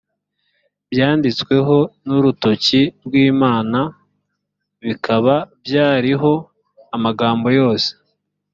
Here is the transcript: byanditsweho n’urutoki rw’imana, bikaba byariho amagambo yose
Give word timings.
byanditsweho 0.91 1.77
n’urutoki 2.05 2.81
rw’imana, 3.05 3.79
bikaba 4.85 5.35
byariho 5.63 6.33
amagambo 6.95 7.47
yose 7.59 7.89